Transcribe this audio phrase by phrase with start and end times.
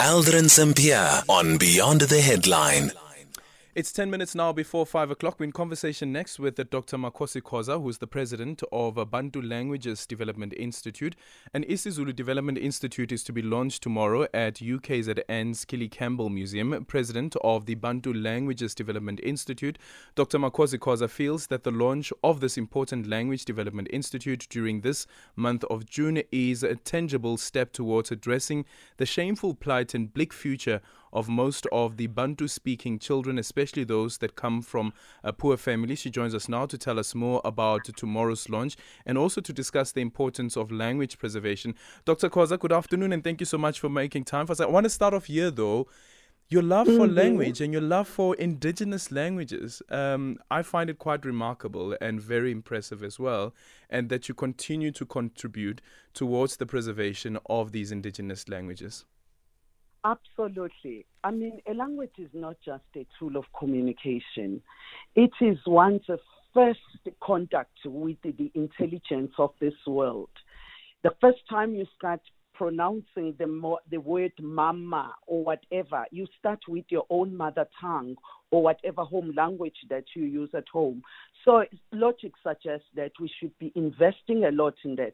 [0.00, 2.92] Aldrin Sampear on Beyond the Headline.
[3.78, 5.38] It's 10 minutes now before 5 o'clock.
[5.38, 6.96] We're in conversation next with Dr.
[6.96, 11.14] Makhosi Khoza, who's the president of Bantu Languages Development Institute.
[11.54, 16.86] An isiZulu Development Institute is to be launched tomorrow at UKZN's Killie Campbell Museum.
[16.86, 19.78] President of the Bantu Languages Development Institute,
[20.16, 20.40] Dr.
[20.40, 25.06] Makhosi Khoza feels that the launch of this important language development institute during this
[25.36, 28.64] month of June is a tangible step towards addressing
[28.96, 30.80] the shameful plight and bleak future
[31.12, 35.94] of most of the Bantu speaking children, especially those that come from a poor family.
[35.94, 38.76] She joins us now to tell us more about tomorrow's launch
[39.06, 41.74] and also to discuss the importance of language preservation.
[42.04, 42.28] Dr.
[42.28, 44.60] Khoza, good afternoon and thank you so much for making time for us.
[44.60, 45.86] I want to start off here though.
[46.50, 47.14] Your love for mm-hmm.
[47.14, 52.50] language and your love for indigenous languages, um, I find it quite remarkable and very
[52.50, 53.54] impressive as well.
[53.90, 55.82] And that you continue to contribute
[56.14, 59.04] towards the preservation of these indigenous languages.
[60.08, 61.04] Absolutely.
[61.22, 64.62] I mean, a language is not just a tool of communication,
[65.14, 66.06] it is one's
[66.54, 66.80] first
[67.22, 70.30] contact with the intelligence of this world.
[71.02, 72.20] The first time you start
[72.54, 78.16] pronouncing the, the word mama or whatever, you start with your own mother tongue
[78.50, 81.02] or whatever home language that you use at home.
[81.44, 85.12] So logic suggests that we should be investing a lot in that.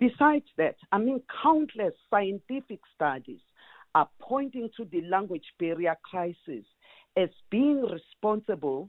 [0.00, 3.40] Besides that, I mean, countless scientific studies
[3.94, 6.64] are pointing to the language barrier crisis
[7.16, 8.88] as being responsible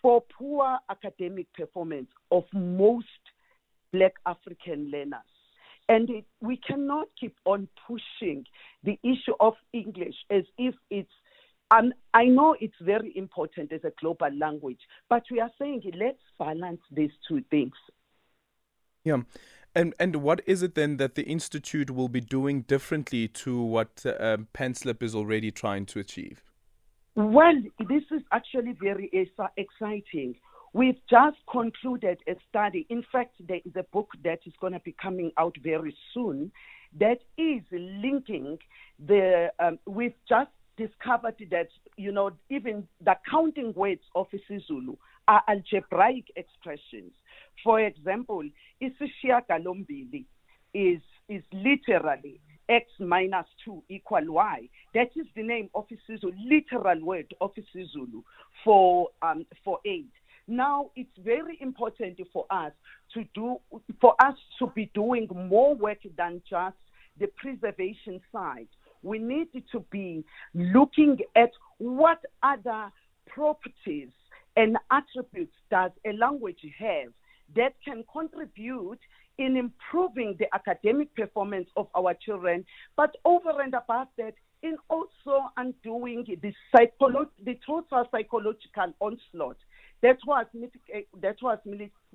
[0.00, 3.06] for poor academic performance of most
[3.92, 5.20] black African learners.
[5.88, 8.44] And it, we cannot keep on pushing
[8.82, 11.10] the issue of English as if it's
[11.70, 16.18] um, I know it's very important as a global language, but we are saying let's
[16.38, 17.72] balance these two things.
[19.04, 19.22] Yeah.
[19.74, 24.04] And and what is it then that the institute will be doing differently to what
[24.06, 26.42] uh, PanSALB is already trying to achieve?
[27.16, 29.10] Well, this is actually very
[29.56, 30.36] exciting.
[30.72, 32.86] We've just concluded a study.
[32.90, 36.50] In fact, there is a book that is going to be coming out very soon
[36.98, 38.58] that is linking
[39.04, 39.52] the.
[39.58, 44.96] Um, we've just discovered that you know even the counting words of isiZulu
[45.28, 47.12] are algebraic expressions.
[47.62, 48.42] For example,
[48.82, 50.24] isishiyagalombili
[50.74, 54.68] is is literally x minus 2 equal y.
[54.94, 58.22] That is the name of isiZulu, literal word of isiZulu
[58.64, 60.10] for um, for eight.
[60.46, 62.72] Now it's very important for us
[63.14, 63.58] to do
[64.00, 66.76] for us to be doing more work than just
[67.18, 68.68] the preservation side.
[69.02, 72.90] We need to be looking at what other
[73.26, 74.08] properties
[74.56, 77.12] and attributes does a language have
[77.56, 78.98] that can contribute
[79.38, 82.64] in improving the academic performance of our children,
[82.96, 89.58] but over and above that, in also undoing the, psycholo- the total psychological onslaught
[90.02, 90.44] that was
[91.22, 91.58] that was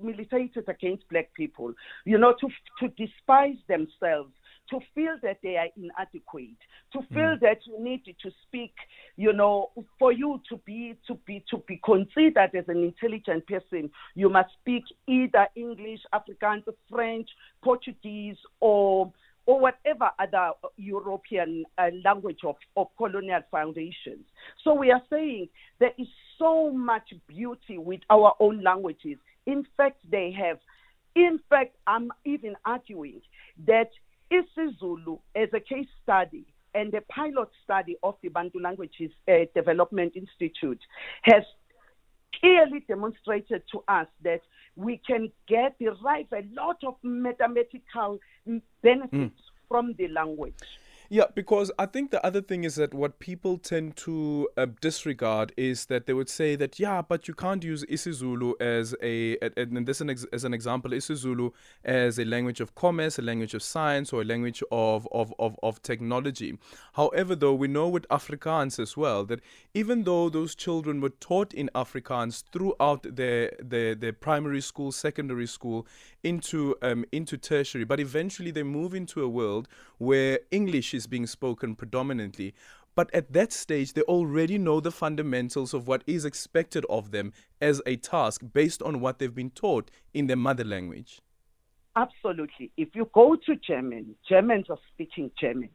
[0.00, 1.72] militated against black people.
[2.04, 2.48] You know, to
[2.80, 4.32] to despise themselves,
[4.70, 6.56] to feel that they are inadequate,
[6.92, 7.40] to feel mm.
[7.40, 8.72] that you need to speak,
[9.16, 13.90] you know, for you to be to be to be considered as an intelligent person,
[14.14, 17.28] you must speak either English, Afrikaans, French,
[17.62, 19.12] Portuguese, or
[19.46, 24.24] or whatever other European uh, language of, of colonial foundations.
[24.62, 25.48] So we are saying
[25.80, 26.06] there is
[26.38, 29.18] so much beauty with our own languages.
[29.46, 30.58] In fact, they have.
[31.16, 33.20] In fact, I'm even arguing
[33.66, 33.90] that
[34.30, 40.12] isiZulu as a case study and the pilot study of the Bantu Languages uh, Development
[40.14, 40.80] Institute
[41.22, 41.42] has
[42.38, 44.40] clearly demonstrated to us that
[44.76, 48.18] we can get derive a lot of mathematical
[48.82, 49.32] benefits mm.
[49.68, 50.54] from the language.
[51.12, 55.52] Yeah, because I think the other thing is that what people tend to uh, disregard
[55.56, 59.88] is that they would say that yeah, but you can't use isiZulu as a and
[59.88, 61.50] this as an example isiZulu
[61.84, 65.58] as a language of commerce, a language of science, or a language of of, of,
[65.64, 66.56] of technology.
[66.92, 69.40] However, though we know with Afrikaans as well that
[69.74, 75.48] even though those children were taught in Afrikaans throughout their their, their primary school, secondary
[75.48, 75.88] school,
[76.22, 79.66] into um, into tertiary, but eventually they move into a world
[79.98, 82.54] where English is being spoken predominantly.
[82.94, 87.32] But at that stage, they already know the fundamentals of what is expected of them
[87.60, 91.20] as a task based on what they've been taught in their mother language.
[91.96, 92.72] Absolutely.
[92.76, 95.70] If you go to German, Germans are speaking German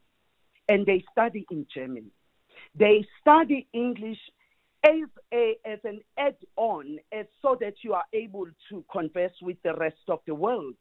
[0.67, 2.11] and they study in German.
[2.77, 4.19] They study English
[4.85, 9.73] as a as an add-on, as so that you are able to converse with the
[9.75, 10.75] rest of the world.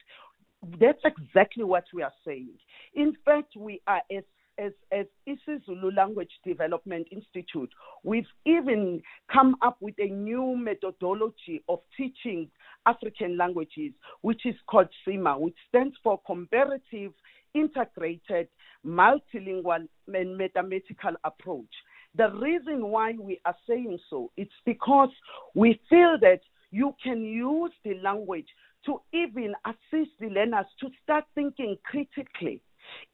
[0.81, 2.55] That's exactly what we are saying.
[2.95, 4.25] In fact, we are as
[4.59, 7.71] as, as isiZulu Language Development Institute,
[8.03, 9.03] we've even
[9.33, 12.49] come up with a new methodology of teaching
[12.87, 17.13] African languages, which is called CIMA, which stands for Comparative
[17.55, 18.49] Integrated
[18.87, 21.73] Multilingual and Mathematical Approach.
[22.17, 25.11] The reason why we are saying so, it's because
[25.55, 26.41] we feel that
[26.71, 28.49] you can use the language
[28.87, 32.61] to even assist the learners to start thinking critically.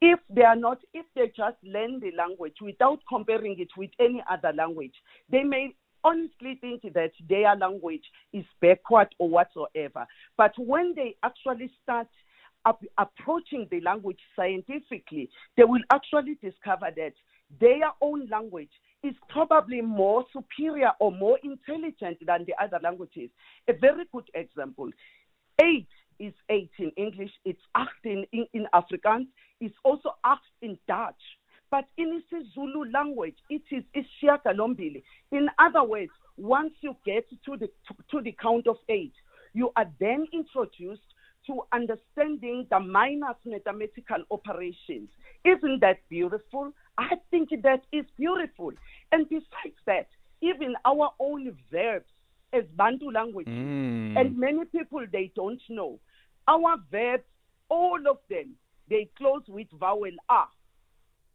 [0.01, 4.23] If they are not, if they just learn the language without comparing it with any
[4.29, 4.95] other language,
[5.31, 10.07] they may honestly think that their language is backward or whatsoever.
[10.37, 12.09] But when they actually start
[12.65, 17.13] up, approaching the language scientifically, they will actually discover that
[17.61, 18.71] their own language
[19.03, 23.31] is probably more superior or more intelligent than the other languages.
[23.69, 24.91] A very good example
[25.63, 29.27] eight is eight in English, it's acht in, in, in Afrikaans,
[29.61, 31.15] it's also acht in Dutch.
[31.71, 35.03] But in the Zulu language, it is Ishiagalombili.
[35.31, 39.13] In other words, once you get to the, to, to the count of eight,
[39.53, 41.03] you are then introduced
[41.47, 45.09] to understanding the minus mathematical operations.
[45.45, 46.73] Isn't that beautiful?
[46.99, 48.73] I think that is beautiful.
[49.13, 50.09] And besides that,
[50.43, 52.11] even our own verbs
[52.53, 54.19] as Bantu language, mm.
[54.19, 55.99] and many people they don't know.
[56.49, 57.25] Our verbs,
[57.69, 58.55] all of them,
[58.89, 60.43] they close with vowel a.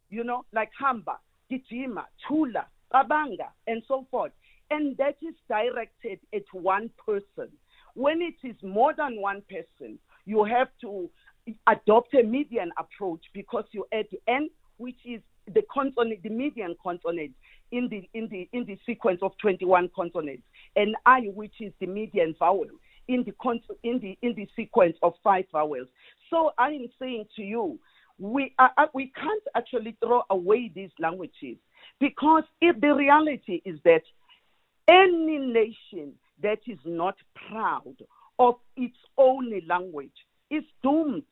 [0.09, 1.19] You know, like hamba,
[1.51, 4.31] gijima, chula, babanga, and so forth.
[4.71, 7.51] And that is directed at one person.
[7.93, 11.09] When it is more than one person, you have to
[11.67, 15.21] adopt a median approach because you add n, which is
[15.53, 17.31] the consonant, the median consonant
[17.71, 20.43] in the in the in the sequence of 21 consonants,
[20.75, 22.65] and I, which is the median vowel
[23.07, 23.33] in the
[23.83, 25.87] in the in the sequence of five vowels.
[26.29, 27.79] So I am saying to you,
[28.19, 31.57] we are, uh, we can't actually throw away these languages
[31.99, 34.01] because if the reality is that
[34.87, 37.15] any nation that is not
[37.49, 37.95] proud
[38.39, 40.11] of its own language
[40.49, 41.23] is doomed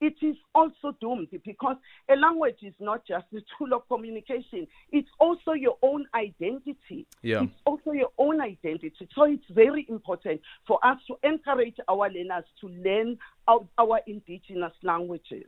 [0.00, 1.76] it is also doomed because
[2.08, 7.06] a language is not just a tool of communication, it's also your own identity.
[7.22, 7.42] Yeah.
[7.42, 8.92] It's also your own identity.
[9.14, 14.72] So it's very important for us to encourage our learners to learn our, our indigenous
[14.82, 15.46] languages.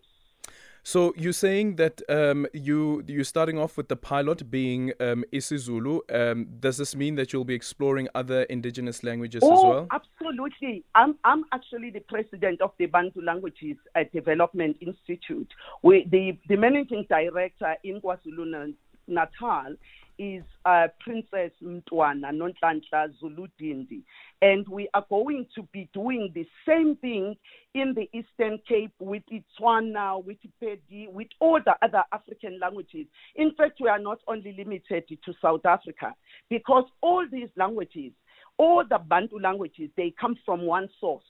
[0.83, 6.01] So you're saying that um, you you're starting off with the pilot being um, isiZulu.
[6.13, 9.89] Um, does this mean that you'll be exploring other indigenous languages oh, as well?
[9.91, 10.85] Absolutely.
[10.95, 15.53] I'm I'm actually the president of the Bantu Languages uh, Development Institute.
[15.83, 18.75] We, the the managing director in KwaZulu
[19.07, 19.77] Natal
[20.21, 24.03] is uh, Princess Mtwana Nonhlanhla Zuludindi.
[24.43, 27.37] And we are going to be doing the same thing
[27.73, 33.07] in the Eastern Cape with Itswana, with Pedi, with all the other African languages.
[33.35, 36.15] In fact, we are not only limited to South Africa
[36.51, 38.13] because all these languages,
[38.59, 41.25] all the Bantu languages, they come from one source.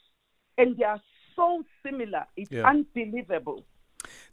[0.59, 1.01] And they are
[1.37, 2.27] so similar.
[2.37, 2.67] It's yeah.
[2.67, 3.65] unbelievable.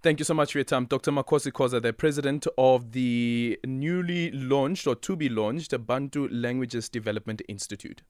[0.03, 0.85] Thank you so much for your time.
[0.85, 1.11] Dr.
[1.11, 7.41] Makhosi Khoza, the president of the newly launched or to be launched Bantu Languages Development
[7.47, 8.03] Institute.